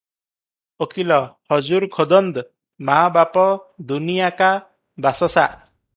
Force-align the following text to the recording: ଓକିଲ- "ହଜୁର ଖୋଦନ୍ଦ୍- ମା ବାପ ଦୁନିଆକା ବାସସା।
ଓକିଲ- 0.85 1.17
"ହଜୁର 1.53 1.89
ଖୋଦନ୍ଦ୍- 1.97 2.43
ମା 2.89 2.97
ବାପ 3.19 3.45
ଦୁନିଆକା 3.93 4.49
ବାସସା। 5.07 5.45